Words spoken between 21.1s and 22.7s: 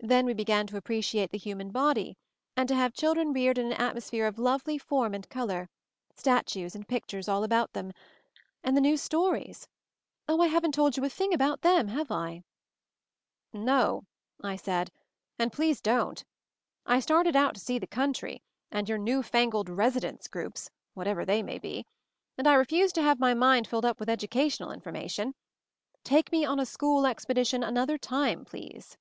they may be. V 146 MOVING THE MOUNTAIN and I